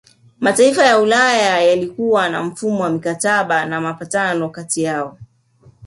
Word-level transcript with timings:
Mataifa 0.39 0.85
ya 0.85 0.99
Ulaya 0.99 1.61
yalikuwa 1.61 2.29
na 2.29 2.43
mfumo 2.43 2.83
wa 2.83 2.89
mikataba 2.89 3.65
na 3.65 3.81
mapatano 3.81 4.49
kati 4.49 4.83
yao 4.83 5.17